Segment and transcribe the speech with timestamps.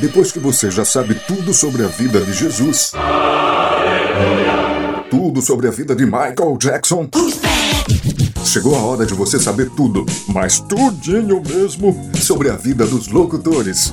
[0.00, 2.92] Depois que você já sabe tudo sobre a vida de Jesus,
[5.10, 7.08] tudo sobre a vida de Michael Jackson,
[8.44, 13.92] chegou a hora de você saber tudo, mas tudinho mesmo, sobre a vida dos locutores.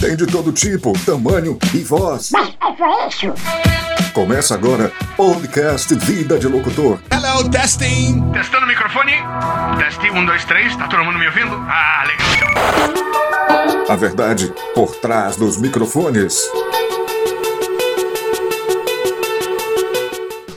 [0.00, 2.30] Tem de todo tipo, tamanho e voz.
[2.30, 3.87] Mas é só isso?
[4.18, 6.98] Começa agora Podcast Vida de Locutor.
[7.08, 8.32] Hello, testing.
[8.32, 9.12] Testando o microfone.
[9.78, 10.74] Teste, um, dois, três.
[10.74, 11.54] Tá todo mundo me ouvindo?
[11.68, 13.86] Ah, legal.
[13.88, 16.50] A verdade por trás dos microfones.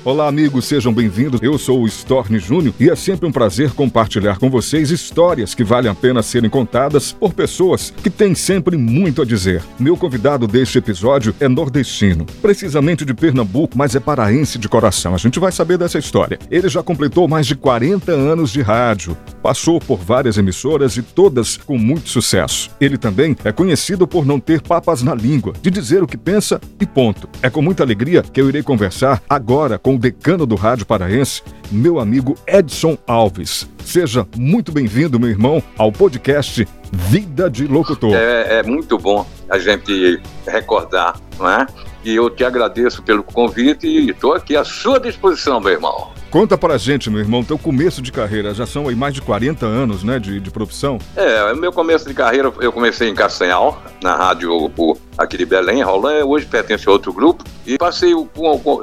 [0.03, 1.39] Olá, amigos, sejam bem-vindos.
[1.43, 5.63] Eu sou o Storni Júnior e é sempre um prazer compartilhar com vocês histórias que
[5.63, 9.61] valem a pena serem contadas por pessoas que têm sempre muito a dizer.
[9.77, 15.13] Meu convidado deste episódio é nordestino, precisamente de Pernambuco, mas é paraense de coração.
[15.13, 16.39] A gente vai saber dessa história.
[16.49, 21.57] Ele já completou mais de 40 anos de rádio, passou por várias emissoras e todas
[21.57, 22.69] com muito sucesso.
[22.79, 26.59] Ele também é conhecido por não ter papas na língua, de dizer o que pensa
[26.79, 27.29] e ponto.
[27.41, 31.41] É com muita alegria que eu irei conversar agora com o decano do rádio paraense,
[31.71, 33.67] meu amigo Edson Alves.
[33.83, 38.13] Seja muito bem-vindo, meu irmão, ao podcast Vida de Locutor.
[38.13, 41.65] É, é muito bom a gente recordar, não é?
[42.03, 46.11] E eu te agradeço pelo convite e estou aqui à sua disposição, meu irmão.
[46.31, 48.53] Conta pra gente, meu irmão, teu começo de carreira.
[48.53, 50.97] Já são aí mais de 40 anos, né, de, de profissão?
[51.13, 54.71] É, meu começo de carreira, eu comecei em Castanhal, na rádio
[55.17, 58.13] aqui de Belém, Roland, hoje pertence a outro grupo, e passei,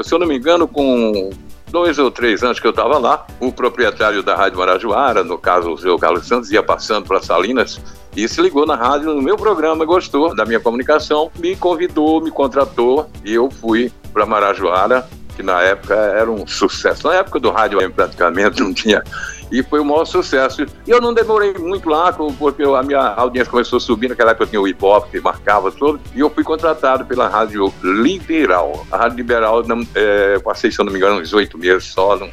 [0.02, 1.30] se eu não me engano, com
[1.70, 5.72] dois ou três anos que eu estava lá, o proprietário da Rádio Marajoara, no caso
[5.72, 7.80] o seu Carlos Santos, ia passando para Salinas
[8.14, 12.30] e se ligou na rádio, no meu programa, gostou da minha comunicação, me convidou, me
[12.30, 17.06] contratou e eu fui para Marajoara que na época era um sucesso.
[17.06, 19.04] Na época do rádio praticamente não tinha.
[19.52, 20.66] E foi o maior sucesso.
[20.84, 24.08] E eu não demorei muito lá, porque a minha audiência começou a subir.
[24.08, 26.00] Naquela época eu tinha o hip hop que marcava tudo.
[26.12, 28.84] E eu fui contratado pela Rádio Liberal.
[28.90, 32.16] A Rádio Liberal, não, é, passei, se eu não me engano, uns oito meses só.
[32.16, 32.28] Não,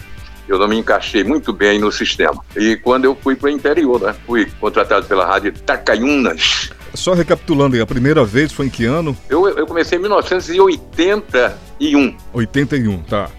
[0.50, 2.44] eu não me encaixei muito bem no sistema.
[2.58, 6.72] E quando eu fui para o interior, né, fui contratado pela Rádio Tacaiunas.
[6.94, 9.18] Só recapitulando a primeira vez foi em que ano?
[9.30, 12.16] Eu, eu comecei em 1981.
[12.34, 13.30] 81, tá.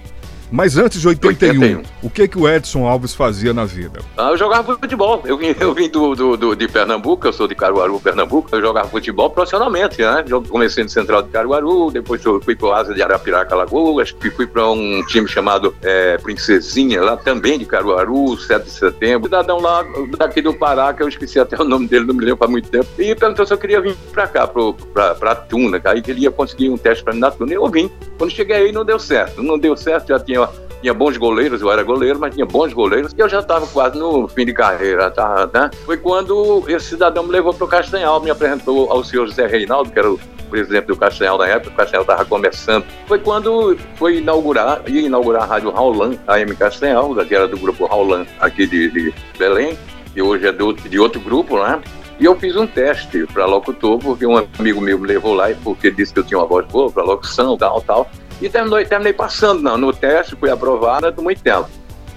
[0.51, 4.01] Mas antes de 81, 81, o que que o Edson Alves fazia na vida?
[4.17, 5.23] Ah, eu jogava futebol.
[5.25, 8.49] Eu vim, eu vim do, do, do, de Pernambuco, eu sou de Caruaru, Pernambuco.
[8.53, 10.25] Eu jogava futebol profissionalmente, né?
[10.29, 14.15] Eu comecei no Central de Caruaru, depois eu fui para o Asa de Arapiraca, Lagoas,
[14.37, 19.27] fui para um time chamado é, Princesinha, lá também de Caruaru, 7 de setembro.
[19.27, 19.85] Cidadão lá
[20.17, 22.69] daqui do Pará, que eu esqueci até o nome dele, não me lembro há muito
[22.69, 22.87] tempo.
[22.99, 26.71] E perguntou se eu queria vir para cá, para Tuna, aí que ele ia conseguir
[26.71, 27.53] um teste para mim na Tuna.
[27.53, 27.91] E eu vim.
[28.17, 29.43] Quando cheguei aí, não deu certo.
[29.43, 30.49] Não deu certo, já tinha tinha,
[30.83, 33.99] tinha bons goleiros, eu era goleiro, mas tinha bons goleiros, e eu já estava quase
[33.99, 35.71] no fim de carreira, tá, né?
[35.85, 39.91] Foi quando esse cidadão me levou para o Castanhal, me apresentou ao senhor José Reinaldo,
[39.91, 40.21] que era o
[40.51, 42.85] presidente do Castanhal na época, o Castanhal estava começando.
[43.07, 47.59] Foi quando foi inaugurar, ia inaugurar a Rádio Raulan, a M Castanhal, que era do
[47.59, 49.77] grupo Raulan aqui de, de Belém,
[50.13, 51.81] que hoje é do, de outro grupo, né?
[52.19, 55.91] E eu fiz um teste para locutor, porque um amigo meu me levou lá, porque
[55.91, 58.09] disse que eu tinha uma voz boa para locução, tal, tal.
[58.41, 61.69] E terminou, terminei passando não, no teste, fui aprovado por muito tempo.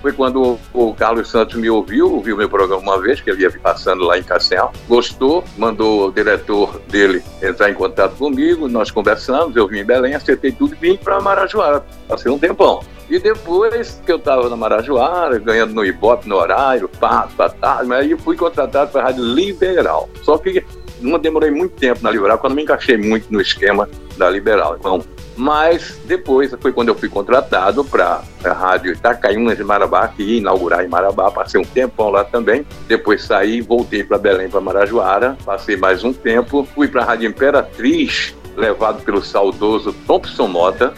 [0.02, 3.52] Foi quando o Carlos Santos me ouviu, ouviu meu programa uma vez, que ele ia
[3.52, 9.56] passando lá em Castel, gostou, mandou o diretor dele entrar em contato comigo, nós conversamos,
[9.57, 11.85] eu vim em Belém, acertei tudo e vim para Marajoara.
[12.07, 12.81] Passei um tempão.
[13.09, 17.81] E depois que eu estava na Marajoara, ganhando no Ibope, no horário, pá, pá, pá,
[17.96, 20.09] aí fui contratado para a Rádio Liberal.
[20.24, 20.63] Só que
[21.01, 24.78] não demorei muito tempo na Liberal, quando me encaixei muito no esquema da Liberal.
[24.80, 25.03] Então,
[25.39, 30.38] mas depois foi quando eu fui contratado para a Rádio Itacaiunas de Marabá, que ia
[30.39, 31.31] inaugurar em Marabá.
[31.31, 32.66] Passei um tempão lá também.
[32.89, 35.38] Depois saí, voltei para Belém, para Marajoara.
[35.45, 36.67] Passei mais um tempo.
[36.75, 40.94] Fui para a Rádio Imperatriz, levado pelo saudoso Thompson Mota.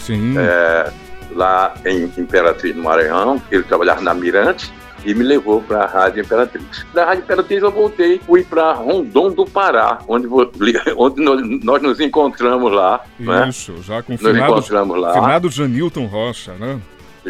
[0.00, 0.34] Sim.
[0.36, 0.90] É,
[1.36, 3.40] lá em Imperatriz, no Maranhão.
[3.52, 4.68] Ele trabalhava na Mirante
[5.06, 6.84] e me levou para a Rádio Imperatriz.
[6.92, 10.26] Da Rádio Imperatriz eu voltei, fui para Rondon do Pará, onde,
[10.96, 11.22] onde
[11.62, 13.00] nós, nos encontramos lá.
[13.18, 13.48] Né?
[13.48, 13.78] Isso, né?
[13.82, 16.80] já com o finado, finado Janilton Rocha, né?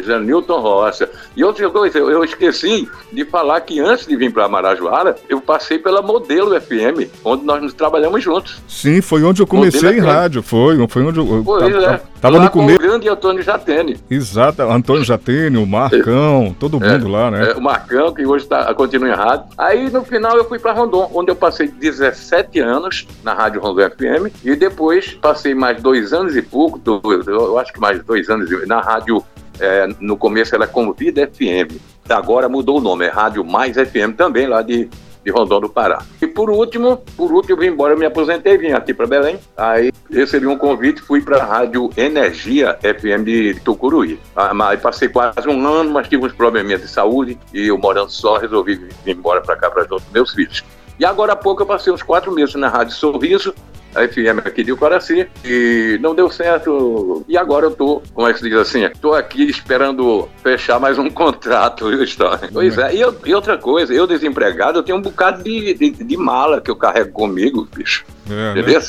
[0.03, 1.09] Janilton Rocha.
[1.35, 5.79] E outra coisa, eu esqueci de falar que antes de vir para Marajoara, eu passei
[5.79, 8.61] pela Modelo FM, onde nós nos trabalhamos juntos.
[8.67, 11.41] Sim, foi onde eu comecei em rádio, foi, foi onde eu...
[11.43, 12.01] Pois tava, é.
[12.19, 12.79] Tava no começo.
[12.79, 13.97] o grande Antônio Jatene.
[14.09, 17.51] Exato, Antônio Jatene, o Marcão, todo é, mundo lá, né?
[17.51, 19.45] É, o Marcão, que hoje tá, continua em rádio.
[19.57, 23.89] Aí, no final, eu fui para Rondon, onde eu passei 17 anos na Rádio Rondon
[23.89, 26.81] FM, e depois passei mais dois anos e pouco,
[27.27, 29.23] eu acho que mais dois anos na Rádio
[29.59, 31.75] é, no começo era Convida FM,
[32.09, 34.89] agora mudou o nome, é Rádio Mais FM também, lá de,
[35.23, 36.03] de do Pará.
[36.21, 39.39] E por último, por último, eu vim embora, eu me aposentei, vim aqui para Belém.
[39.57, 44.19] Aí recebi um convite, fui para a Rádio Energia FM de Tucuruí.
[44.35, 48.09] Ah, mas passei quase um ano, mas tive uns probleminhas de saúde e eu morando
[48.09, 50.63] só, resolvi vir embora para cá para junto com meus filhos.
[50.99, 53.53] E agora há pouco eu passei uns quatro meses na Rádio Sorriso,
[53.97, 57.25] a FM aqui de Coraci, e não deu certo.
[57.27, 60.99] E agora eu tô, como é que se diz assim, tô aqui esperando fechar mais
[60.99, 62.49] um contrato, viu, História?
[62.51, 65.89] Pois é, e, eu, e, outra coisa, eu desempregado, eu tenho um bocado de, de,
[65.91, 68.05] de mala que eu carrego comigo, bicho.
[68.29, 68.79] É, Entendeu?
[68.79, 68.87] Né?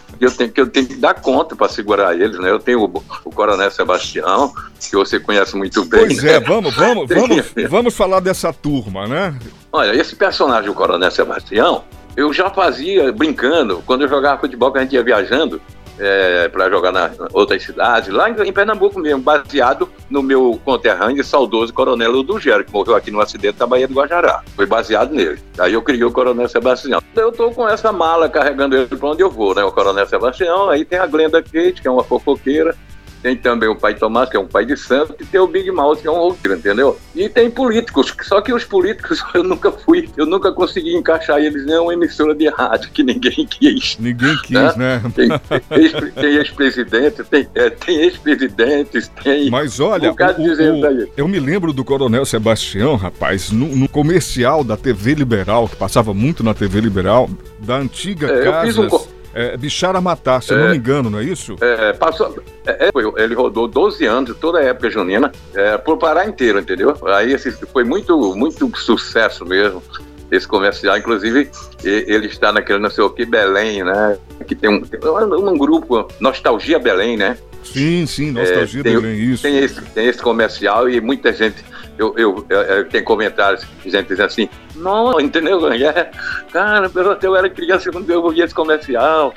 [0.18, 2.50] Eu, tenho, que eu tenho que dar conta para segurar eles, né?
[2.50, 4.50] Eu tenho o, o, Coronel Sebastião,
[4.80, 6.06] que você conhece muito bem.
[6.06, 6.32] Pois né?
[6.32, 9.38] é, vamos, vamos, vamos, vamos falar dessa turma, né?
[9.70, 11.84] Olha, esse personagem, o Coronel Sebastião,
[12.16, 15.60] eu já fazia brincando, quando eu jogava futebol, que a gente ia viajando
[15.98, 21.24] é, para jogar na outras cidades, lá em, em, Pernambuco mesmo, baseado no meu conterrâneo
[21.24, 24.42] saudoso Coronel Dugero, que morreu aqui no acidente da Baía do Guajará.
[24.54, 25.40] Foi baseado nele.
[25.58, 27.00] Aí eu criei o Coronel Sebastião.
[27.14, 29.64] Eu tô com essa mala carregando ele para onde eu vou, né?
[29.64, 32.76] O Coronel Sebastião, aí tem a Glenda Kate, que é uma fofoqueira,
[33.26, 35.68] tem também o pai Tomás, que é um pai de santo, e tem o Big
[35.72, 36.96] Mouth, que é um roqueiro, entendeu?
[37.12, 41.66] E tem políticos, só que os políticos eu nunca fui, eu nunca consegui encaixar eles
[41.66, 43.98] em uma emissora de rádio que ninguém quis.
[43.98, 44.72] Ninguém quis, né?
[44.76, 45.02] né?
[45.12, 45.28] Tem,
[46.12, 49.50] tem ex-presidente, tem, é, tem ex-presidentes, tem.
[49.50, 54.62] Mas olha, um o, o, eu me lembro do Coronel Sebastião, rapaz, no, no, comercial
[54.62, 58.82] da TV Liberal, que passava muito na TV Liberal, da antiga é, casa.
[58.82, 61.56] Um é, Bichara Matar, se eu não me engano, não é isso?
[61.60, 66.26] É, passou, é, é ele rodou 12 anos, toda a época junina, é, por Pará
[66.26, 66.96] inteiro, entendeu?
[67.04, 69.82] Aí esse, foi muito, muito sucesso mesmo
[70.30, 70.96] esse comercial.
[70.96, 71.50] Inclusive,
[71.84, 74.16] ele está naquele não sei o que, Belém, né?
[74.46, 77.36] Que tem um, tem um grupo, Nostalgia Belém, né?
[77.62, 79.42] Sim, sim, Nostalgia é, tem, Belém, isso.
[79.42, 81.62] Tem esse, tem esse comercial e muita gente
[81.98, 85.60] eu, eu, eu, eu tenho comentários de gente dizendo assim, não, entendeu?
[86.52, 86.90] Cara,
[87.22, 89.32] eu era criança quando eu ouvi esse comercial.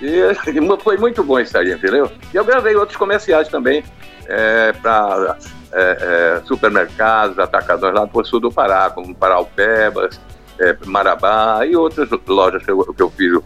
[0.00, 0.34] E,
[0.82, 2.10] foi muito bom isso aí, entendeu?
[2.32, 3.82] E eu gravei outros comerciais também
[4.26, 5.36] é, para
[5.72, 10.20] é, é, supermercados, atacadores lá do sul do Pará, como Paraupebas,
[10.60, 13.40] é, Marabá e outras lojas que eu, que eu fiz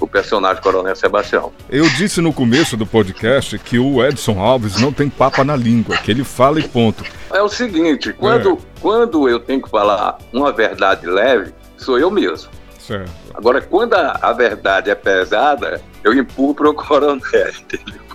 [0.00, 1.52] o personagem Coronel Sebastião.
[1.70, 5.96] Eu disse no começo do podcast que o Edson Alves não tem papa na língua,
[5.96, 7.04] que ele fala e ponto.
[7.32, 8.56] É o seguinte, quando, é.
[8.80, 12.50] quando eu tenho que falar uma verdade leve, sou eu mesmo.
[12.78, 13.10] Certo.
[13.34, 17.20] Agora, quando a, a verdade é pesada, eu empurro para o coronel,
[17.60, 18.06] entendeu?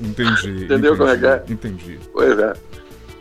[0.00, 0.64] Entendi.
[0.64, 1.42] Entendeu entendi, como é que é?
[1.48, 2.00] Entendi.
[2.12, 2.52] Pois é.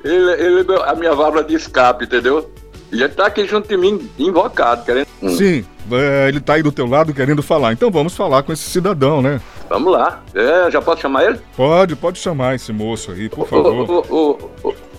[0.03, 2.51] Ele, ele é a minha válvula de escape, entendeu?
[2.91, 5.07] E ele tá aqui junto de mim, invocado, querendo.
[5.35, 7.73] Sim, é, ele tá aí do teu lado querendo falar.
[7.73, 9.41] Então vamos falar com esse cidadão, né?
[9.69, 10.21] Vamos lá.
[10.33, 11.39] É, já posso chamar ele?
[11.55, 14.05] Pode, pode chamar esse moço aí, por favor.
[14.09, 14.39] Ô,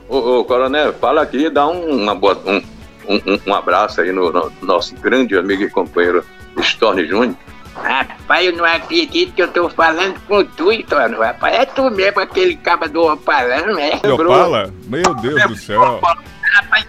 [0.08, 2.62] ô, ô, coronel, fala aqui, dá um, uma boa, um,
[3.08, 6.25] um, um abraço aí no, no, nosso grande amigo e companheiro
[6.58, 7.37] Storni Júnior.
[7.75, 11.17] Rapaz, eu não acredito que eu tô falando com tu, Storni.
[11.17, 14.00] Rapaz, é tu mesmo, aquele caba do Opala, não é?
[14.12, 14.73] Opala?
[14.87, 15.81] Meu Deus do céu.
[15.81, 16.87] Rapaz,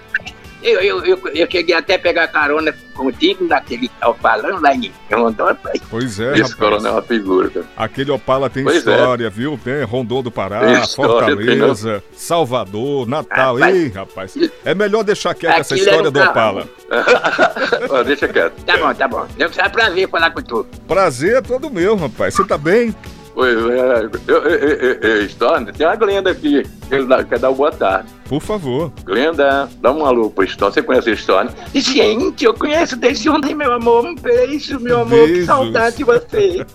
[0.62, 5.58] eu, eu, eu, eu cheguei até a pegar carona contigo naquele Opalão lá em Rondônia.
[5.90, 6.54] Pois é, Esse rapaz.
[6.56, 7.66] coronel é uma figura, cara.
[7.78, 8.80] Aquele Opala tem pois é.
[8.80, 9.30] história, é.
[9.30, 9.60] viu?
[9.64, 12.20] Tem Rondônia do Pará, Fortaleza, tem...
[12.20, 13.56] Salvador, Natal.
[13.56, 13.76] Rapaz.
[13.76, 14.38] Ei, rapaz.
[14.66, 16.68] É melhor deixar quieta essa história do Opala.
[18.06, 18.64] Deixa quieto.
[18.66, 19.28] Tá bom, tá bom.
[19.38, 20.66] Eu é prazer falar com tu.
[20.88, 22.34] Prazer é todo meu, rapaz.
[22.34, 22.94] Você tá bem?
[23.40, 24.38] Pois é, eu,
[25.02, 28.10] eu, Storm, tem a Glenda aqui, ele quer dar uma boa tarde.
[28.28, 28.92] Por favor.
[29.06, 30.74] Glenda, dá um alô pro Storm.
[30.74, 31.48] Você conhece a Storm?
[31.74, 34.06] Gente, eu conheço desde ontem, meu amor.
[34.06, 35.26] Um beijo, meu amor.
[35.26, 35.40] Beijos.
[35.40, 36.66] Que saudade de você.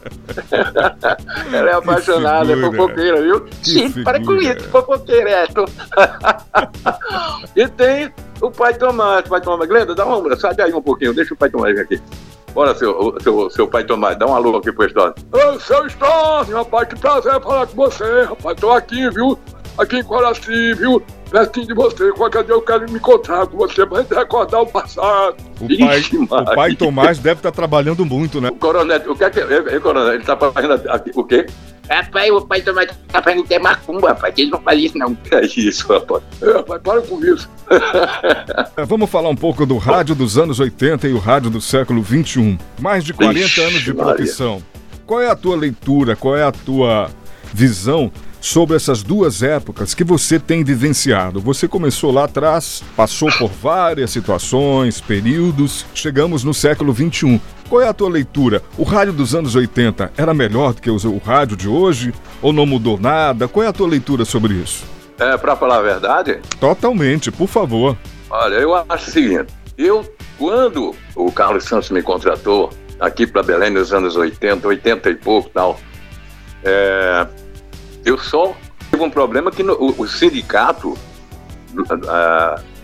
[1.52, 3.42] Ela é apaixonada, é fofoqueira, viu?
[3.42, 4.04] Que Gente, figura.
[4.04, 5.44] para com isso, fofoqueira, é.
[7.62, 9.68] e tem o pai Tomás, pai Tomás.
[9.68, 12.00] Glenda, dá uma, sai daí um pouquinho, deixa o pai Tomás aqui.
[12.54, 15.14] Bora, seu, seu, seu pai Tomás, dá um alô aqui pro Estônio.
[15.32, 18.60] Ô, seu Estônio, rapaz, que prazer falar com você, rapaz.
[18.60, 19.36] Tô aqui, viu?
[19.76, 21.02] Aqui em Coraci, viu?
[21.30, 22.12] Pertinho de você.
[22.12, 25.36] Qualquer dia eu quero me encontrar com você gente recordar o passado.
[25.60, 28.50] O pai, Ixi, o pai Tomás deve estar tá trabalhando muito, né?
[28.50, 29.40] O coronel, o que é que.
[29.40, 31.46] é, coronel, ele tá fazendo aqui, o quê?
[31.90, 34.32] Rapaz, o pai Tomás tá fazendo até macumba, rapaz.
[34.38, 35.16] Ele não faz isso, não.
[35.32, 36.22] É isso, rapaz.
[36.40, 37.48] É, rapaz, para com isso.
[38.76, 42.02] É, vamos falar um pouco do rádio dos anos 80 e o rádio do século
[42.02, 42.58] 21.
[42.80, 44.52] Mais de 40 Ixi, anos de profissão.
[44.54, 44.66] Maria.
[45.06, 47.08] Qual é a tua leitura, qual é a tua
[47.52, 48.10] visão
[48.44, 51.40] sobre essas duas épocas que você tem vivenciado.
[51.40, 57.40] Você começou lá atrás, passou por várias situações, períodos, chegamos no século 21.
[57.70, 58.62] Qual é a tua leitura?
[58.76, 62.12] O rádio dos anos 80 era melhor do que o rádio de hoje?
[62.42, 63.48] Ou não mudou nada?
[63.48, 64.84] Qual é a tua leitura sobre isso?
[65.18, 66.40] É, para falar a verdade?
[66.60, 67.96] Totalmente, por favor.
[68.28, 69.46] Olha, eu acho o seguinte:
[69.78, 70.04] Eu,
[70.38, 72.68] quando o Carlos Santos me contratou
[73.00, 75.80] aqui para Belém nos anos 80, 80 e pouco tal,
[76.62, 77.26] é,
[78.04, 78.54] eu só
[78.90, 80.96] tive um problema que no, o, o, sindicato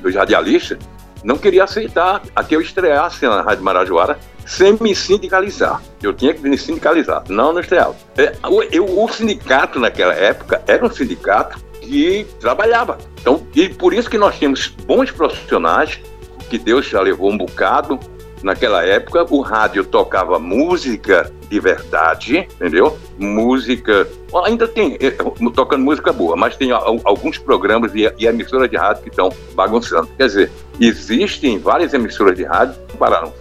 [0.03, 0.79] dos radialistas
[1.23, 5.81] não queria aceitar a que eu estreasse na Rádio Marajoara sem me sindicalizar.
[6.03, 7.95] Eu tinha que me sindicalizar, não no estreava.
[8.17, 12.99] É, o, o sindicato naquela época era um sindicato que trabalhava.
[13.21, 16.01] Então, e por isso que nós tínhamos bons profissionais,
[16.49, 17.99] que Deus já levou um bocado.
[18.43, 22.97] Naquela época, o rádio tocava música de verdade, entendeu?
[23.19, 24.07] Música.
[24.45, 25.11] Ainda tem, eh,
[25.53, 30.09] tocando música boa, mas tem alguns programas e, e emissoras de rádio que estão bagunçando.
[30.17, 33.35] Quer dizer, existem várias emissoras de rádio que pararam.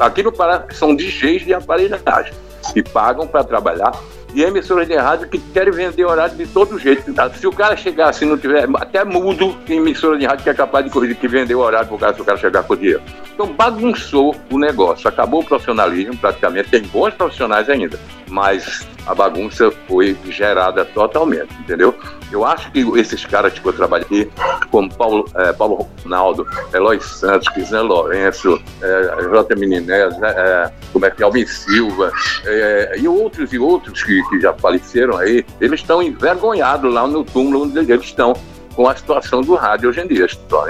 [0.00, 2.32] Aqui no Pará são DJs de aparelhagem
[2.72, 3.92] que pagam para trabalhar
[4.34, 7.12] e emissoras de rádio que querem vender horário de todo jeito.
[7.12, 7.30] Tá?
[7.30, 10.54] Se o cara chegar assim, não tiver, até mudo, tem emissora de rádio que é
[10.54, 13.02] capaz de, de vender o horário pro cara, se o cara chegar com o dinheiro.
[13.34, 17.98] Então bagunçou o negócio, acabou o profissionalismo praticamente, tem bons profissionais ainda,
[18.28, 21.94] mas a bagunça foi gerada totalmente, entendeu?
[22.30, 24.30] Eu acho que esses caras que eu trabalhei aqui,
[24.70, 29.56] como Paulo, é, Paulo Ronaldo, Eloy Santos, Cristiano Lourenço, é, J.
[29.56, 32.12] Meninés, é, como é que é, Alvin Silva,
[32.44, 37.24] é, e outros e outros que, que já faleceram aí, eles estão envergonhados lá no
[37.24, 38.34] túmulo onde eles estão
[38.74, 40.26] com a situação do rádio hoje em dia.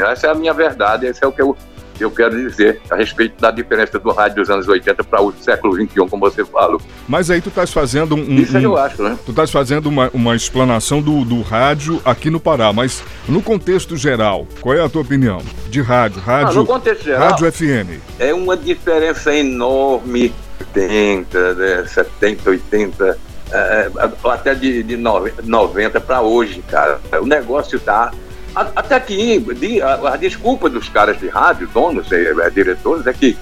[0.09, 1.57] Essa é a minha verdade, esse é o que eu
[2.03, 5.75] eu quero dizer a respeito da diferença do rádio dos anos 80 para o século
[5.75, 6.81] 21, como você falou.
[7.09, 9.19] Mas aí tu estás fazendo um, Isso um, eu acho, né?
[9.25, 13.97] Tu estás fazendo uma, uma explanação do, do rádio aqui no Pará, mas no contexto
[13.97, 15.41] geral, qual é a tua opinião?
[15.69, 18.01] De rádio, rádio, ah, no contexto geral, rádio FM.
[18.19, 23.19] É uma diferença enorme, 80, né, 70, 80,
[23.53, 23.91] é,
[24.25, 27.01] até de, de 90 para hoje, cara.
[27.21, 28.13] O negócio está
[28.55, 29.43] até aqui,
[29.83, 33.37] a, a, desculpa dos caras de rádio, donos e é, diretores, é que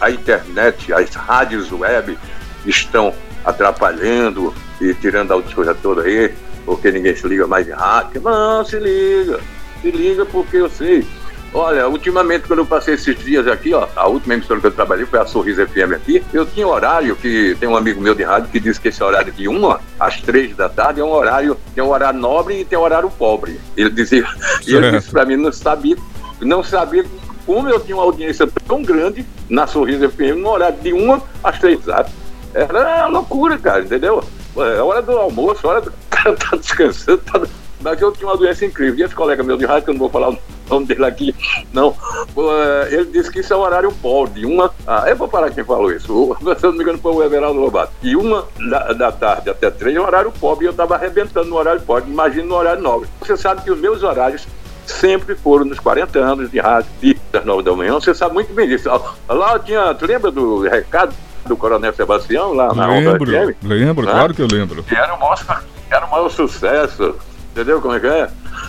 [0.00, 2.18] a internet, as rádios web
[2.64, 6.34] estão atrapalhando e tirando a coisa toda aí,
[6.64, 8.20] porque ninguém se liga mais em rádio.
[8.22, 9.40] Não, se liga,
[9.80, 11.06] se liga porque eu sei
[11.54, 15.06] Olha, ultimamente, quando eu passei esses dias aqui, ó, a última emissora que eu trabalhei
[15.06, 18.50] foi a Sorriso FM aqui, eu tinha horário que tem um amigo meu de rádio
[18.50, 21.82] que disse que esse horário de uma às três da tarde é um horário, tem
[21.82, 23.58] um horário nobre e tem um horário pobre.
[23.76, 24.26] Ele dizia,
[24.66, 25.96] e ele disse para mim, não sabia,
[26.40, 27.04] não sabia
[27.46, 31.58] como eu tinha uma audiência tão grande na Sorriso FM no horário de uma às
[31.58, 32.12] três da tarde.
[32.52, 34.22] Era loucura, cara, entendeu?
[34.56, 37.40] É hora do almoço, hora do cara tá descansando, tá...
[37.80, 38.98] mas eu tinha uma doença incrível.
[38.98, 41.34] E esse colega meu de rádio, que eu não vou falar o nome dele aqui,
[41.72, 41.94] não.
[42.36, 44.44] Eh, ele disse que isso é um horário pobre.
[44.44, 46.36] Uma, ah, eu vou parar quem falou isso.
[46.58, 47.92] Se eu não me engano, foi o Everaldo Lobato.
[48.02, 51.48] E uma da, da tarde até três é um horário pobre e eu estava arrebentando
[51.48, 52.10] no horário pobre.
[52.10, 53.08] Imagina no horário nobre.
[53.20, 54.46] Você sabe que os meus horários
[54.86, 57.94] sempre foram nos 40 anos de rádio, de das 9 da manhã.
[57.94, 58.88] Você sabe muito bem disso.
[59.28, 61.14] Lá tinha, tu lembra do recado
[61.46, 63.24] do Coronel Sebastião lá na Lembro,
[63.62, 64.12] lembro, né?
[64.12, 64.84] claro que eu lembro.
[64.90, 67.14] Era o maior, era o maior sucesso.
[67.56, 68.28] Entendeu como é que é?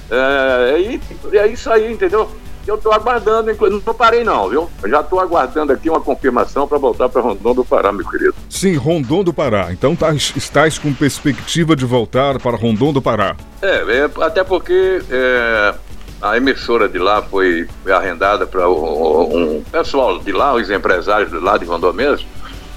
[0.09, 0.99] É,
[1.33, 2.31] é, é isso aí, entendeu?
[2.65, 3.51] Eu estou aguardando,
[3.85, 4.69] não parei não, viu?
[4.81, 8.33] Eu já estou aguardando aqui uma confirmação para voltar para Rondon do Pará, meu querido.
[8.49, 9.73] Sim, Rondon do Pará.
[9.73, 13.35] Então tá, estás com perspectiva de voltar para Rondon do Pará?
[13.61, 15.75] É, é até porque é,
[16.21, 21.29] a emissora de lá foi, foi arrendada para um, um pessoal de lá, os empresários
[21.29, 22.27] de lá de Rondon mesmo,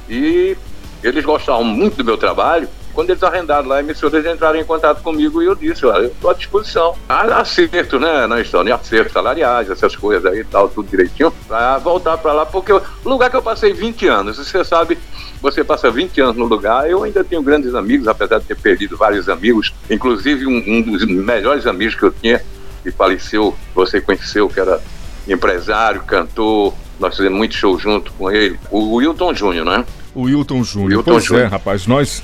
[0.08, 0.56] e
[1.04, 4.64] eles gostavam muito do meu trabalho quando eles arrendaram lá a emissora, eles entraram em
[4.64, 6.94] contato comigo e eu disse, olha, eu estou à disposição.
[7.09, 12.18] Acerto, né, na história, acerto salariais, essas coisas aí e tal, tudo direitinho, para voltar
[12.18, 14.99] para lá, porque o lugar que eu passei 20 anos, você sabe,
[15.40, 18.97] você passa 20 anos no lugar, eu ainda tenho grandes amigos, apesar de ter perdido
[18.97, 22.42] vários amigos, inclusive um, um dos melhores amigos que eu tinha,
[22.82, 24.80] que faleceu, você conheceu, que era
[25.28, 29.85] empresário, cantor, nós fizemos muito show junto com ele, o Wilton Júnior, né?
[30.14, 31.04] O Wilton Júnior.
[31.04, 31.47] Pois Júnior.
[31.47, 32.23] é, rapaz, nós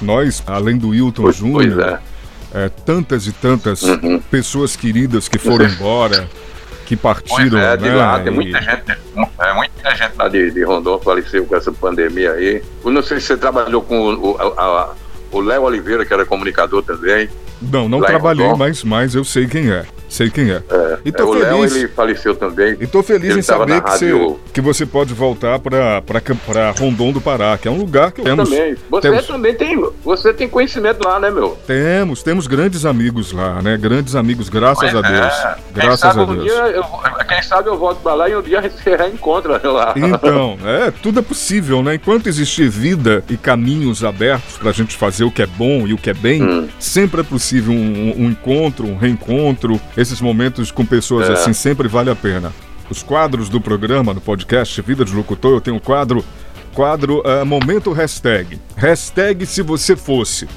[0.00, 2.00] nós, além do Wilton Júnior,
[2.54, 2.64] é.
[2.64, 2.68] é.
[2.68, 4.20] tantas e tantas uhum.
[4.30, 6.28] pessoas queridas que foram embora,
[6.84, 7.58] que partiram.
[7.58, 7.94] é, de né?
[7.94, 8.92] lá, tem muita gente,
[9.38, 12.62] é, muita gente lá de, de Rondon faleceu com essa pandemia aí.
[12.84, 14.36] Eu não sei se você trabalhou com o,
[15.32, 17.28] o Léo Oliveira, que era comunicador também.
[17.60, 19.84] Não, não trabalhei, mas, mas eu sei quem é.
[20.08, 20.62] Sei quem é.
[20.70, 21.48] é e tô é, o feliz.
[21.48, 22.76] Léo, ele faleceu também.
[22.80, 26.02] E tô feliz em saber que, você, que você pode voltar para
[26.78, 28.48] Rondon do Pará, que é um lugar que eu temos.
[28.48, 28.76] Também.
[28.90, 29.26] Você temos...
[29.26, 31.58] também tem, você tem conhecimento lá, né, meu?
[31.66, 33.76] Temos, temos grandes amigos lá, né?
[33.76, 35.34] Grandes amigos, graças a Deus.
[35.34, 35.56] É.
[35.74, 36.30] Graças a Deus.
[36.30, 36.84] Um dia eu,
[37.28, 39.94] quem sabe eu volto para lá e um dia a gente se reencontra lá.
[39.96, 41.94] Então, é, tudo é possível, né?
[41.94, 45.92] Enquanto existir vida e caminhos abertos para a gente fazer o que é bom e
[45.92, 46.68] o que é bem, hum.
[46.78, 51.32] sempre é possível um, um encontro, um reencontro esses momentos com pessoas é.
[51.32, 52.52] assim sempre vale a pena.
[52.90, 56.24] os quadros do programa, no podcast Vida de Locutor, eu tenho um quadro,
[56.74, 58.60] quadro uh, Momento Hashtag.
[58.76, 60.48] Hashtag se você fosse.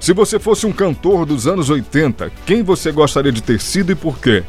[0.00, 3.94] Se você fosse um cantor dos anos 80, quem você gostaria de ter sido e
[3.94, 4.42] por quê?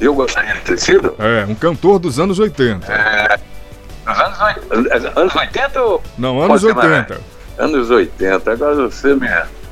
[0.00, 1.14] Eu gostaria de ter sido?
[1.18, 2.92] É, um cantor dos anos 80.
[2.92, 3.38] É,
[4.06, 5.20] anos 80?
[5.20, 6.02] Anos 80 ou...
[6.18, 7.20] Não, anos 80.
[7.58, 9.28] Anos 80, agora você me...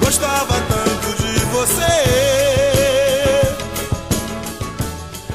[0.00, 1.92] Gostava tanto de você.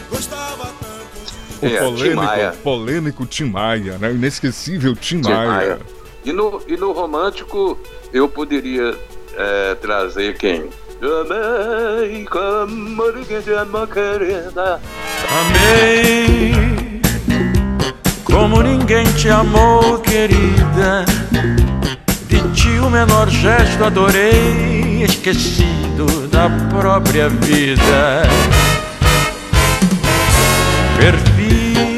[0.09, 4.09] Gostava tanto de O É, Tim polêmico, polêmico Tim Maia, né?
[4.09, 5.47] O inesquecível Tim, Tim Maia.
[5.47, 5.79] Maia.
[6.23, 7.77] E no, e no romântico,
[8.13, 8.95] eu poderia
[9.35, 10.69] é, trazer quem?
[11.01, 14.79] Amei como ninguém te ama, querida.
[15.31, 16.70] Amei
[18.31, 21.05] como ninguém te amou, querida.
[22.27, 28.23] De ti o menor gesto adorei, esquecido da própria vida.
[30.97, 31.89] Perfídia,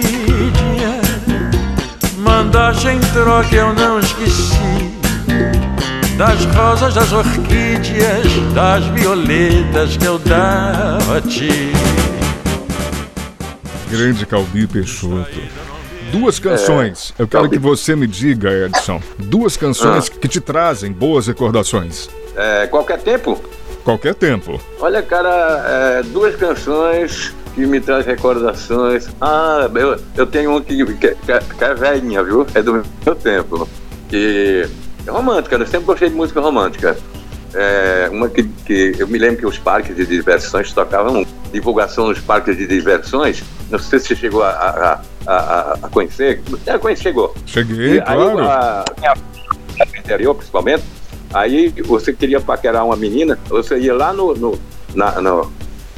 [2.17, 4.93] mandagem troca eu não esqueci.
[6.17, 11.71] Das rosas, das orquídeas, das violetas que eu dava a ti.
[13.89, 15.72] Grande Calbi Peixoto.
[16.19, 17.13] Duas canções.
[17.17, 19.01] eu quero que você me diga, Edson.
[19.17, 22.09] Duas canções que te trazem boas recordações.
[22.35, 23.41] É, qualquer tempo?
[23.83, 24.59] Qualquer tempo.
[24.79, 29.07] Olha, cara, é, duas canções que me trazem recordações.
[29.19, 32.45] Ah, eu, eu tenho uma que, que, que- que é velhinha, viu?
[32.55, 33.67] É do meu tempo.
[34.07, 34.67] Que
[35.05, 36.95] é romântica, eu sempre gostei de música romântica.
[37.55, 42.19] É, uma que, que eu me lembro que os parques de diversões tocavam divulgação nos
[42.19, 43.43] parques de diversões.
[43.73, 46.41] Não sei se você chegou a, a, a, a- a conhecer.
[46.67, 47.33] É, chegou.
[47.45, 48.39] Cheguei, E aí, claro.
[48.39, 49.13] a, minha-
[49.97, 50.83] interior, principalmente,
[51.33, 54.59] aí você queria paquerar uma menina, você ia lá no, no-
[54.93, 55.51] na, no-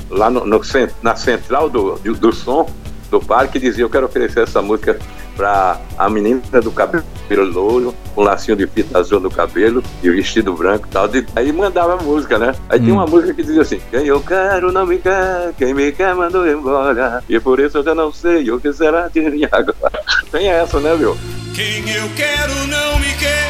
[0.10, 0.62] lá no, no
[1.04, 2.70] na central do, do, do som
[3.12, 4.98] do parque e dizia, eu quero oferecer essa música
[5.36, 10.54] para a menina do cabelo louro, com lacinho de fita azul no cabelo e vestido
[10.54, 11.08] branco e tal.
[11.08, 12.54] De- Aí mandava música, né?
[12.70, 15.92] Aí tinha uma música que dizia assim, quem eu quero não me quer, quem me
[15.92, 19.46] quer mandou embora, e por isso eu já não sei o que será de mim
[19.52, 20.00] agora.
[20.32, 21.18] Tem essa, né, viu?
[21.56, 23.50] Quem eu quero não me quer.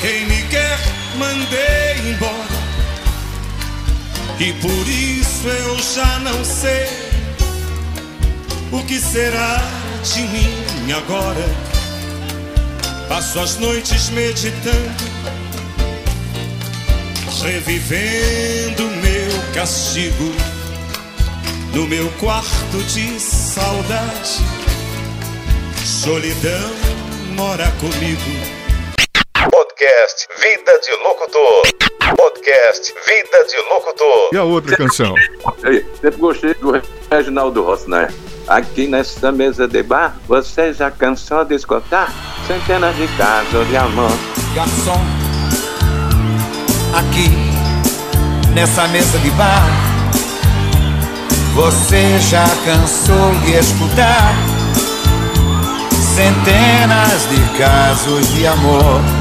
[0.00, 0.78] Quem me quer,
[1.18, 2.58] mandei embora.
[4.38, 6.86] E por isso eu já não sei
[8.70, 9.60] o que será
[10.02, 11.44] de mim agora.
[13.08, 15.04] Passo as noites meditando,
[17.42, 20.32] revivendo meu castigo
[21.74, 24.38] no meu quarto de saudade.
[25.84, 26.70] Solidão
[27.34, 28.58] mora comigo.
[29.50, 31.62] Podcast Vida de Locutor.
[32.16, 34.30] Podcast Vida de Locutor.
[34.32, 35.12] E a outra canção?
[35.64, 38.08] Aí, sempre gostei do Reginaldo Rossi, né?
[38.46, 42.12] Aqui nessa mesa de bar, você já cansou de escutar
[42.46, 44.12] centenas de casos de amor.
[44.54, 45.00] Garçom,
[46.94, 47.30] aqui
[48.54, 49.66] nessa mesa de bar,
[51.54, 54.34] você já cansou de escutar
[56.14, 59.17] centenas de casos de amor.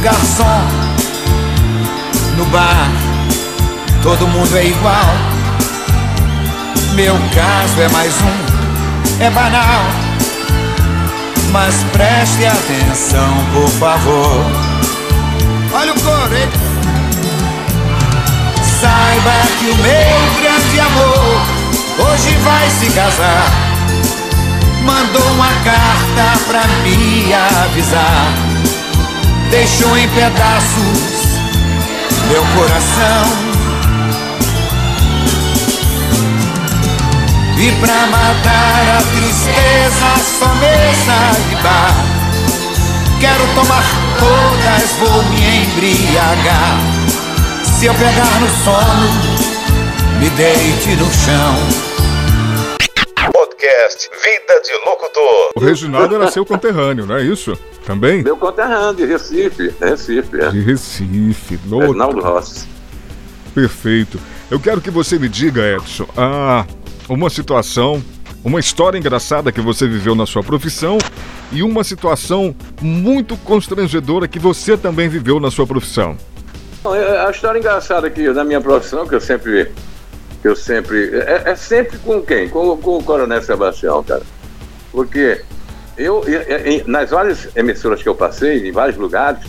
[0.00, 0.62] Garçom,
[2.36, 2.88] no bar,
[4.00, 5.14] todo mundo é igual.
[6.94, 9.82] Meu caso é mais um, é banal.
[11.50, 14.44] Mas preste atenção, por favor.
[15.72, 16.48] Olha o coro, hein?
[18.80, 21.58] Saiba que o meu grande amor
[21.98, 23.50] hoje vai se casar.
[24.84, 28.47] Mandou uma carta pra me avisar.
[29.50, 31.18] Deixou em pedaços
[32.28, 33.48] meu coração.
[37.58, 42.18] E pra matar a tristeza, só mesa de bar.
[43.20, 43.84] Quero tomar
[44.18, 46.78] todas, vou me embriagar.
[47.64, 49.08] Se eu pegar no sono,
[50.20, 51.88] me deite no chão.
[53.32, 55.50] Podcast Vida de Locutor.
[55.56, 57.58] O Reginaldo era seu conterrâneo, não é isso?
[57.88, 58.22] Também?
[58.22, 60.50] Meu conterrâneo de Recife, Recife, é.
[60.50, 62.68] De Recife, Reginaldo Rossi.
[63.54, 64.20] Perfeito.
[64.50, 66.66] Eu quero que você me diga, Edson, ah,
[67.08, 68.04] uma situação,
[68.44, 70.98] uma história engraçada que você viveu na sua profissão
[71.50, 76.14] e uma situação muito constrangedora que você também viveu na sua profissão.
[76.84, 79.72] A história engraçada aqui da minha profissão, que eu sempre.
[80.42, 81.20] Que eu sempre.
[81.20, 82.50] É, é sempre com quem?
[82.50, 84.24] Com, com, o Coronel Sebastião, cara.
[84.92, 85.40] Porque
[85.98, 89.40] eu, eu, nas várias emissoras que eu passei, em vários lugares,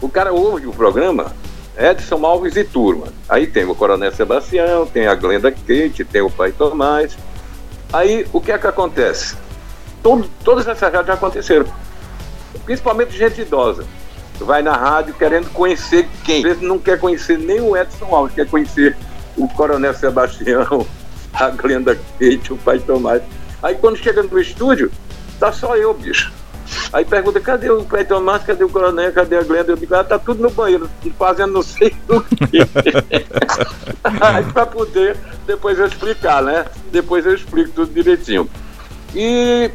[0.00, 1.32] o cara ouve o programa
[1.76, 3.08] Edson Alves e turma.
[3.28, 7.16] Aí tem o Coronel Sebastião, tem a Glenda Kate, tem o Pai Tomás.
[7.92, 9.36] Aí o que é que acontece?
[10.02, 11.66] Todo, todas essas já aconteceram.
[12.64, 13.84] Principalmente gente idosa.
[14.38, 16.38] Vai na rádio querendo conhecer quem?
[16.38, 18.96] Às vezes não quer conhecer nem o Edson Alves, quer conhecer
[19.36, 20.86] o Coronel Sebastião,
[21.32, 23.22] a Glenda Kate, o Pai Tomás.
[23.62, 24.90] Aí quando chega no estúdio,
[25.42, 26.32] tá só eu, bicho.
[26.92, 29.72] Aí pergunta, cadê o Pai Tomás, cadê o Coronel, cadê a Glenda?
[29.72, 32.60] Eu digo, ah, tá tudo no banheiro, fazendo não sei o quê.
[34.22, 36.64] Aí pra poder depois eu explicar, né?
[36.92, 38.48] Depois eu explico tudo direitinho.
[39.12, 39.68] E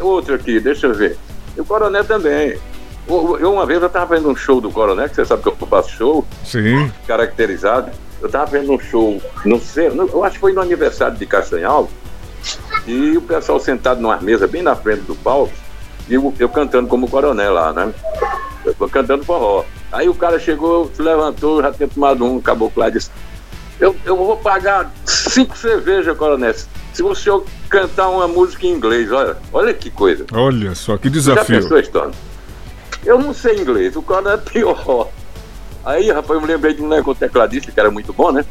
[0.00, 1.18] outro aqui, deixa eu ver.
[1.58, 2.58] O Coronel também.
[3.06, 5.56] Eu, uma vez eu estava vendo um show do Coronel, que você sabe que eu
[5.68, 6.26] faço show.
[6.42, 6.90] Sim.
[7.06, 7.90] Caracterizado.
[8.18, 11.90] Eu estava vendo um show, não sei, eu acho que foi no aniversário de Castanhal.
[12.86, 15.52] E o pessoal sentado numa mesa bem na frente do palco.
[16.08, 17.92] E eu, eu cantando como coronel lá, né?
[18.64, 19.64] Eu cantando forró.
[19.90, 23.10] Aí o cara chegou, se levantou, já tinha tomado um caboclo lá e disse:
[23.78, 26.54] eu, eu vou pagar cinco cervejas, coronel.
[26.92, 30.26] Se o senhor cantar uma música em inglês, olha, olha que coisa.
[30.32, 31.62] Olha só, que desafio.
[31.62, 32.12] Já pensou?
[33.04, 35.08] Eu não sei inglês, o cara é pior.
[35.84, 38.44] Aí, rapaz, eu me lembrei de um negócio tecladista que era muito bom, né?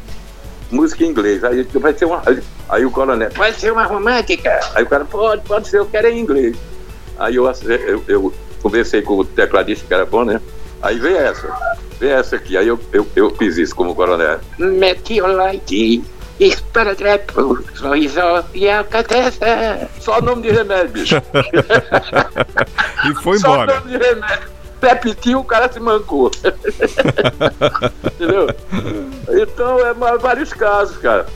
[0.72, 1.44] Música em inglês.
[1.44, 2.22] Aí vai ser uma.
[2.68, 4.58] Aí o coronel, pode ser uma romântica.
[4.74, 6.56] Aí o cara, pode, pode ser, eu quero em inglês.
[7.18, 7.46] Aí eu,
[7.86, 10.40] eu, eu conversei com o tecladista que era bom, né?
[10.80, 12.56] Aí veio essa, veio essa aqui.
[12.56, 14.40] Aí eu, eu, eu fiz isso como coronel.
[14.58, 16.02] Meteorite,
[16.40, 18.20] esparadrapo, sorriso
[18.54, 19.88] e alcateça.
[20.00, 21.16] Só nome de remédio, bicho.
[23.04, 23.74] e foi embora.
[23.74, 24.61] Só nome de remédio.
[24.82, 26.30] Pepitinho, o cara se mancou.
[28.04, 28.48] Entendeu?
[29.40, 31.26] Então, é vários casos, cara.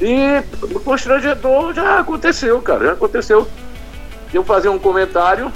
[0.00, 2.86] E o constrangedor já aconteceu, cara.
[2.86, 3.46] Já aconteceu.
[4.32, 5.52] Eu fazer um comentário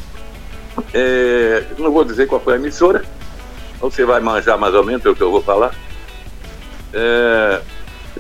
[0.92, 3.04] é, não vou dizer qual foi a emissora,
[3.80, 5.74] você vai manjar mais ou menos o que eu vou falar.
[6.92, 7.60] É,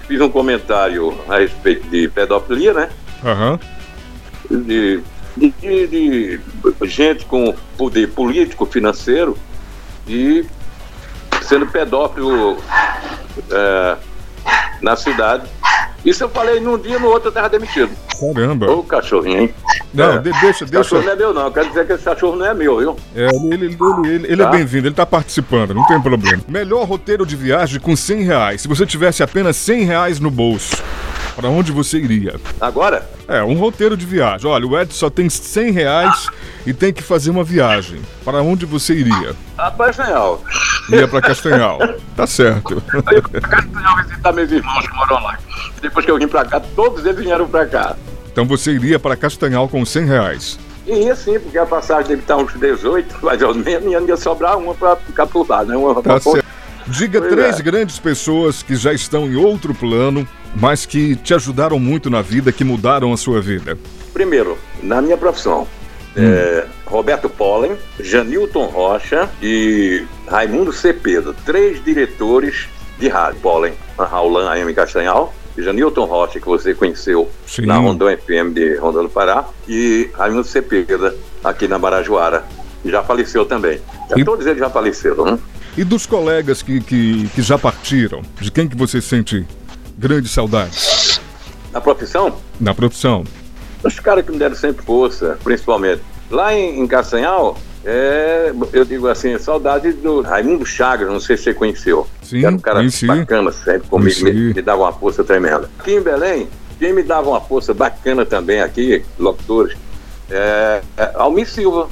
[0.06, 2.90] fiz um comentário a respeito de pedofilia, né?
[3.22, 3.58] Uhum.
[4.64, 5.02] De,
[5.38, 6.40] de, de,
[6.82, 9.36] gente com poder político, financeiro
[10.06, 10.44] e
[11.42, 12.58] sendo pedófilo
[13.50, 13.96] é,
[14.82, 15.48] na cidade.
[16.04, 17.90] Isso eu falei num dia, no outro eu estava demitido.
[18.18, 18.70] Caramba.
[18.70, 19.54] Ô cachorrinho, hein?
[19.92, 20.18] Não, é.
[20.18, 20.64] deixa, deixa.
[20.64, 21.52] Esse cachorro não é meu, não.
[21.52, 22.96] Quero dizer que esse cachorro não é meu, viu?
[23.14, 24.50] É, ele, ele, ele, ele é tá?
[24.50, 26.42] é bem-vindo, ele tá participando, não tem problema.
[26.48, 28.62] Melhor roteiro de viagem com 100 reais.
[28.62, 30.76] Se você tivesse apenas 100 reais no bolso,
[31.38, 32.34] para onde você iria?
[32.60, 33.08] Agora?
[33.28, 34.50] É, um roteiro de viagem.
[34.50, 36.26] Olha, o Ed só tem 100 reais
[36.66, 38.00] e tem que fazer uma viagem.
[38.24, 39.36] Para onde você iria?
[39.56, 40.42] A Castanhal.
[40.90, 41.78] Ia para Castanhal.
[42.16, 42.82] tá certo.
[42.92, 45.38] Eu ia pra Castanhal visitar meus irmãos que moram lá.
[45.80, 47.94] Depois que eu vim para cá, todos eles vieram para cá.
[48.32, 50.58] Então você iria para Castanhal com 100 reais?
[50.88, 54.58] Ia sim, porque a passagem deve estar uns 18, mais ou menos, e ia sobrar
[54.58, 55.76] uma para ficar por lá, né?
[55.76, 56.48] Uma tá certo.
[56.88, 57.62] Diga pois três é.
[57.62, 62.52] grandes pessoas que já estão em outro plano, mas que te ajudaram muito na vida,
[62.52, 63.78] que mudaram a sua vida.
[64.12, 65.66] Primeiro, na minha profissão,
[66.16, 66.22] hum.
[66.22, 73.40] é, Roberto Pollen, Janilton Rocha e Raimundo Cepeda, três diretores de rádio.
[73.40, 77.66] Pollen, Raulan AM Castanhal, Janilton Rocha, que você conheceu Sim.
[77.66, 82.44] na Rondon FM de Rondon do Pará, e Raimundo Cepeda, aqui na Barajuara,
[82.84, 83.80] já faleceu também.
[84.16, 84.24] E...
[84.24, 85.38] Todos eles já faleceram, né?
[85.76, 89.46] E dos colegas que, que, que já partiram, de quem que você sente
[89.98, 91.20] grande saudade?
[91.72, 92.36] Na profissão?
[92.60, 93.24] Na profissão.
[93.82, 96.02] Os caras que me deram sempre força, principalmente.
[96.30, 101.44] Lá em, em Castanhal, é, eu digo assim, saudade do Raimundo Chagas, não sei se
[101.44, 102.06] você conheceu.
[102.22, 103.06] Sim, era um cara conheci.
[103.06, 105.68] bacana sempre comigo, me, me, dava uma força tremenda.
[105.78, 109.76] Aqui em Belém, quem me dava uma força bacana também aqui, locutores,
[110.30, 111.88] é, é Almir Silva.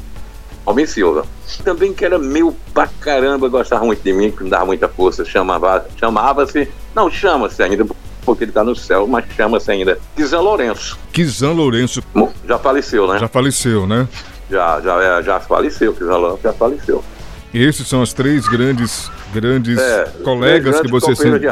[0.64, 1.26] Almir Silva.
[1.64, 5.24] Também que era meu pra caramba, gostava muito de mim, que me dava muita força,
[5.24, 7.86] chamava, chamava-se, não, chama-se ainda,
[8.24, 10.98] porque ele está no céu, mas chama-se ainda Kizan Lourenço.
[11.12, 12.02] Kizan Lourenço.
[12.48, 13.18] Já faleceu, né?
[13.18, 14.08] Já faleceu, né?
[14.50, 17.04] Já, já, é, já faleceu, Kizan Lourenço já faleceu.
[17.52, 21.46] Esses são os três grandes, grandes É, colegas grandes que você sempre.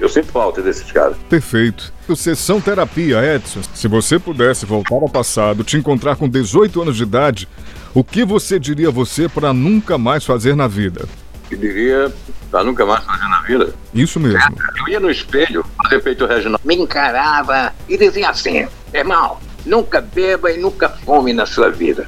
[0.00, 1.16] Eu sinto falta desses caras.
[1.28, 1.92] Perfeito.
[2.16, 3.60] Sessão Terapia, Edson.
[3.74, 7.48] Se você pudesse voltar ao passado, te encontrar com 18 anos de idade,
[7.94, 11.08] o que você diria a você para nunca mais fazer na vida?
[11.48, 12.12] Que diria
[12.50, 13.74] pra nunca mais fazer na vida.
[13.94, 14.38] Isso mesmo.
[14.78, 16.60] Eu ia no espelho, o Reginaldo.
[16.64, 22.06] Me encarava e dizia assim: irmão, nunca beba e nunca fome na sua vida.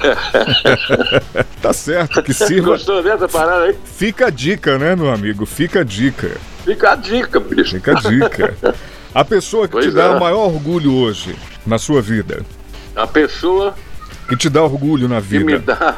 [1.60, 2.70] Tá certo que sirva.
[2.70, 3.76] Gostou dessa parada aí?
[3.84, 5.44] Fica a dica, né, meu amigo?
[5.44, 6.36] Fica a dica.
[6.64, 7.72] Fica a dica, bicho.
[7.76, 8.54] Fica a dica.
[9.14, 10.08] A pessoa que te Pois dá é.
[10.10, 12.42] o maior orgulho hoje na sua vida.
[12.96, 13.74] A pessoa
[14.28, 15.74] Que te dá orgulho na que me vida.
[15.74, 15.96] dá,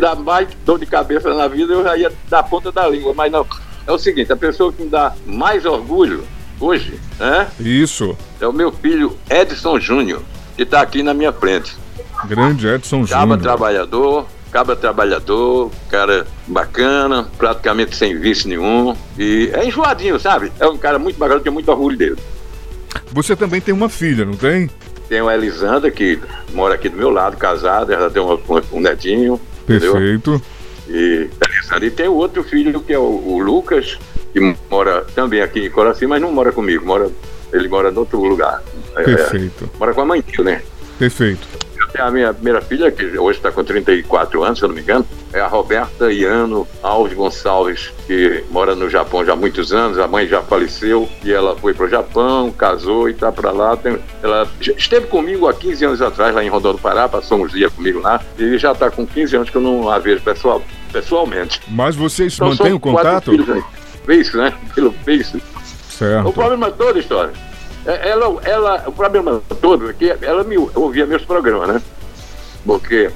[0.00, 3.12] dá mais dor de cabeça na vida, eu já ia dar ponta da língua.
[3.14, 3.46] Mas não.
[3.86, 6.24] É o seguinte, a pessoa que me dá mais orgulho
[6.60, 7.48] hoje, né?
[7.58, 8.16] Isso.
[8.40, 10.22] É o meu filho Edson Júnior,
[10.56, 11.76] que está aqui na minha frente.
[12.24, 13.40] Grande Edson Caba Júnior.
[13.40, 18.94] trabalhador, caba trabalhador, cara bacana, praticamente sem vício nenhum.
[19.18, 20.52] E é enjoadinho, sabe?
[20.60, 22.18] É um cara muito bacana, eu tenho muito orgulho dele.
[23.10, 24.70] Você também tem uma filha, não tem?
[25.08, 26.20] Tem a Elisandra, que
[26.54, 28.38] mora aqui do meu lado, casada, ela tem um,
[28.72, 29.40] um netinho.
[29.62, 29.92] Entendeu?
[29.92, 30.42] Perfeito.
[30.88, 31.86] E, Elisandra.
[31.86, 33.98] e tem o outro filho, que é o, o Lucas,
[34.32, 37.10] que mora também aqui em Coraci, mas não mora comigo, mora,
[37.52, 38.62] ele mora em outro lugar.
[38.96, 39.70] É, Perfeito.
[39.78, 40.62] mora com a mãe, né?
[40.98, 41.46] Perfeito.
[41.98, 45.06] A minha primeira filha, que hoje está com 34 anos, se eu não me engano,
[45.32, 49.98] é a Roberta Iano Alves Gonçalves, que mora no Japão já há muitos anos.
[49.98, 53.76] A mãe já faleceu e ela foi para o Japão, casou e está para lá.
[53.76, 57.52] Tem- ela esteve comigo há 15 anos atrás, lá em Rondônia do Pará, passou uns
[57.52, 60.62] dias comigo lá, e já está com 15 anos que eu não a vejo pessoal,
[60.92, 61.60] pessoalmente.
[61.68, 63.30] Mas vocês Então, mantêm o contato?
[63.30, 63.62] filhos aí.
[64.06, 64.52] Face, né?
[64.74, 65.36] Pelo Face.
[65.36, 66.32] O Certo.
[66.32, 67.32] problema todo, história.
[67.86, 71.82] É- Ela, ela, o problema todo é que ela me ouvia meus programas, né?
[72.64, 73.10] Porque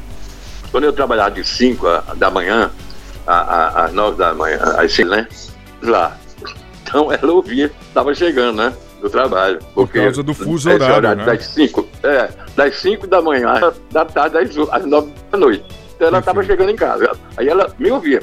[0.70, 2.70] quando eu trabalhava de 5 da manhã
[3.26, 5.28] às 9 da manhã, às 5, né?
[5.82, 6.16] Lá.
[6.82, 8.72] Então ela ouvia, estava chegando, né?
[9.00, 9.58] Do trabalho.
[9.74, 11.24] Porque causa do fuso esse horário, né?
[11.24, 15.64] Das 5, é, das 5 da manhã da tarde às, às 9 da noite.
[15.94, 17.10] Então ela estava chegando em casa.
[17.36, 18.22] Aí ela me ouvia.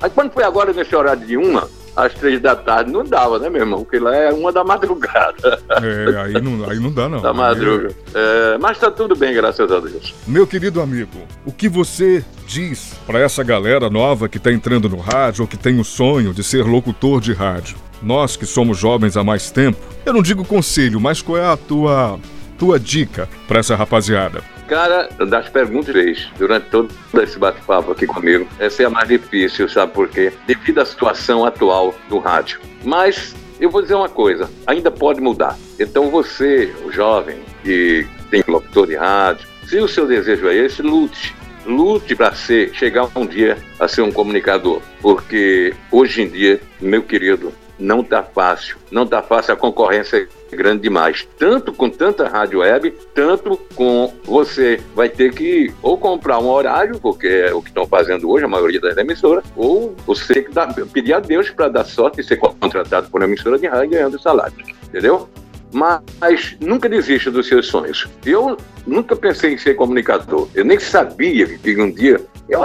[0.00, 3.48] Aí quando foi agora nesse horário de uma, às três da tarde, não dava, né,
[3.48, 3.84] meu irmão?
[3.84, 5.60] Porque lá é uma da madrugada.
[5.70, 7.20] É, aí não, aí não dá, não.
[7.20, 7.90] da madruga.
[8.14, 10.14] É, mas tá tudo bem, graças a Deus.
[10.26, 14.98] Meu querido amigo, o que você diz para essa galera nova que está entrando no
[14.98, 17.76] rádio ou que tem o sonho de ser locutor de rádio?
[18.02, 21.56] Nós que somos jovens há mais tempo, eu não digo conselho, mas qual é a
[21.56, 22.18] tua,
[22.58, 24.53] tua dica para essa rapaziada?
[24.68, 26.90] Cara, das perguntas que fez durante todo
[27.22, 30.32] esse bate-papo aqui comigo, essa é a mais difícil, sabe por quê?
[30.46, 32.60] Devido à situação atual do rádio.
[32.82, 35.56] Mas eu vou dizer uma coisa, ainda pode mudar.
[35.78, 40.82] Então você, o jovem que tem locutor de rádio, se o seu desejo é esse,
[40.82, 41.34] lute.
[41.66, 44.82] Lute para ser, chegar um dia a ser um comunicador.
[45.00, 48.76] Porque hoje em dia, meu querido, não tá fácil.
[48.90, 51.26] Não tá fácil, a concorrência é grande demais.
[51.38, 56.98] Tanto com tanta rádio web, tanto com você vai ter que ou comprar um horário,
[57.00, 60.72] porque é o que estão fazendo hoje, a maioria das emissoras, ou você que dar-
[60.92, 64.20] pedir a Deus para dar sorte de ser contratado por uma emissora de rádio ganhando
[64.20, 64.54] salário.
[64.84, 65.28] Entendeu?
[65.74, 68.06] Mas nunca desista dos seus sonhos.
[68.24, 68.56] Eu
[68.86, 70.48] nunca pensei em ser comunicador.
[70.54, 72.20] Eu nem sabia que um dia.
[72.48, 72.60] Eu,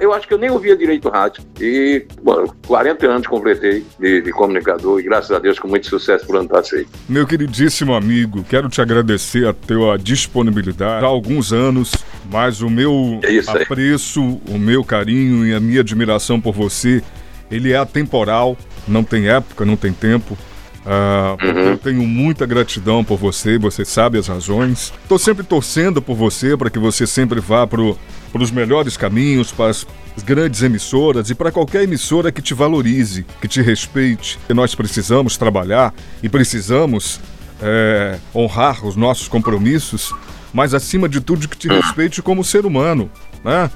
[0.00, 1.42] eu acho que eu nem ouvia direito rádio.
[1.60, 6.24] E, bom, 40 anos completei de, de comunicador e, graças a Deus, com muito sucesso
[6.24, 6.86] por ano passei.
[7.08, 11.92] Meu queridíssimo amigo, quero te agradecer a tua disponibilidade há alguns anos,
[12.30, 17.02] mas o meu É apreço, o meu carinho e a minha admiração por você,
[17.50, 20.38] ele é atemporal, não tem época, não tem tempo.
[20.84, 21.58] Ah, Uhum.
[21.72, 24.92] Eu tenho muita gratidão por você, você sabe as razões.
[25.02, 29.70] Estou sempre torcendo por você para que você sempre vá para os melhores caminhos, para
[29.70, 29.86] as
[30.24, 34.38] grandes emissoras e para qualquer emissora que te valorize, que te respeite.
[34.48, 37.20] E nós precisamos trabalhar e precisamos
[37.60, 40.12] é, honrar os nossos compromissos,
[40.52, 43.08] mas acima de tudo que te respeite como ser humano,
[43.44, 43.70] né?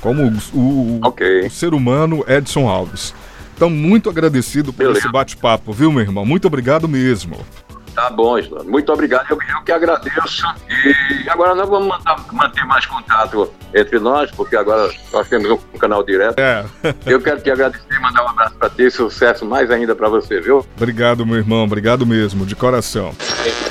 [0.00, 1.46] Como o, o- Ok.
[1.46, 3.14] o ser humano Edson Alves.
[3.58, 5.00] Então, muito agradecido por Beleza.
[5.00, 6.24] esse bate-papo, viu, meu irmão?
[6.24, 7.44] Muito obrigado mesmo.
[7.92, 8.62] Tá bom, Islã.
[8.62, 9.26] Muito obrigado.
[9.28, 10.44] Eu, eu que agradeço.
[11.24, 15.78] E agora nós vamos mandar- manter mais contato entre nós, porque agora nós temos um
[15.78, 16.38] canal direto.
[16.38, 16.64] É,
[17.04, 20.40] Eu quero te agradecer e mandar um abraço para ti sucesso mais ainda para você,
[20.40, 20.64] viu?
[20.76, 21.64] obrigado, meu irmão.
[21.64, 23.12] Obrigado mesmo, de coração.
[23.16, 23.67] Podcast